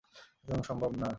[0.35, 1.09] সুতরাং সম্ভব না।